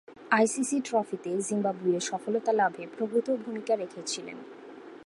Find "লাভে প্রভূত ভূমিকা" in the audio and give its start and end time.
2.53-3.73